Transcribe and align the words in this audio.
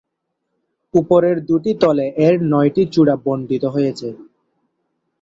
উপরের 0.93 1.37
দুটি 1.45 1.71
তলে 1.81 2.05
এর 2.25 2.35
নয়টি 2.51 2.83
চূড়া 2.93 3.15
বণ্টিত 3.25 3.63
হয়েছে। 3.65 4.07